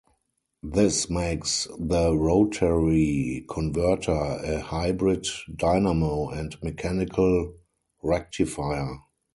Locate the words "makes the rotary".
1.11-3.45